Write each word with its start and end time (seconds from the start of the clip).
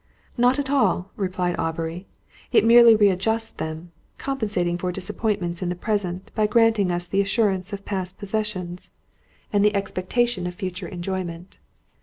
"Not 0.35 0.57
at 0.57 0.71
all," 0.71 1.11
replied 1.15 1.59
Aubrey. 1.59 2.07
"It 2.51 2.65
merely 2.65 2.95
readjusts 2.95 3.51
them, 3.51 3.91
compensating 4.17 4.79
for 4.79 4.91
disappointments 4.91 5.61
in 5.61 5.69
the 5.69 5.75
present, 5.75 6.31
by 6.33 6.47
granting 6.47 6.91
us 6.91 7.05
the 7.07 7.21
assurance 7.21 7.71
of 7.71 7.85
past 7.85 8.17
possessions, 8.17 8.89
and 9.53 9.63
the 9.63 9.75
expectation 9.75 10.47
of 10.47 10.55
future 10.55 10.87
enjoyment. 10.87 11.59